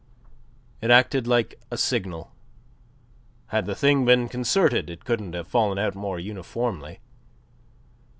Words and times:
It 0.81 0.89
acted 0.89 1.27
like 1.27 1.59
a 1.69 1.77
signal. 1.77 2.31
Had 3.49 3.67
the 3.67 3.75
thing 3.75 4.03
been 4.03 4.29
concerted 4.29 4.89
it 4.89 5.05
couldn't 5.05 5.33
have 5.35 5.47
fallen 5.47 5.77
out 5.77 5.93
more 5.93 6.17
uniformly. 6.19 7.01